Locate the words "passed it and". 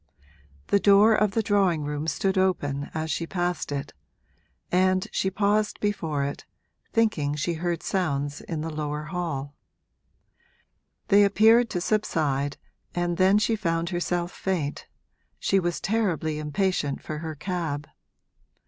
3.27-5.07